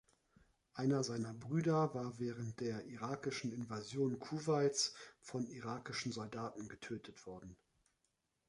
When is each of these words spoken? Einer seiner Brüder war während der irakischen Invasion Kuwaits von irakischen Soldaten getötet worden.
Einer 0.73 1.03
seiner 1.03 1.31
Brüder 1.31 1.93
war 1.93 2.17
während 2.17 2.59
der 2.59 2.87
irakischen 2.87 3.51
Invasion 3.51 4.17
Kuwaits 4.17 4.95
von 5.19 5.45
irakischen 5.45 6.11
Soldaten 6.11 6.67
getötet 6.67 7.23
worden. 7.27 7.55